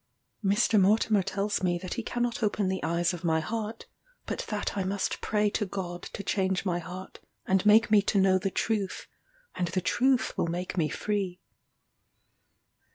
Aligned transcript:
Mr. 0.43 0.81
Mortimer 0.81 1.21
tells 1.21 1.61
me 1.61 1.77
that 1.77 1.93
he 1.93 2.01
cannot 2.01 2.41
open 2.41 2.69
the 2.69 2.81
eyes 2.83 3.13
of 3.13 3.23
my 3.23 3.39
heart, 3.39 3.85
but 4.25 4.39
that 4.49 4.75
I 4.75 4.83
must 4.83 5.21
pray 5.21 5.51
to 5.51 5.65
God 5.67 6.01
to 6.01 6.23
change 6.23 6.65
my 6.65 6.79
heart, 6.79 7.19
and 7.45 7.63
make 7.67 7.91
me 7.91 8.01
to 8.09 8.19
know 8.19 8.39
the 8.39 8.49
truth, 8.49 9.05
and 9.53 9.67
the 9.67 9.79
truth 9.79 10.35
will 10.35 10.47
make 10.47 10.75
me 10.75 10.89
free. 10.89 11.39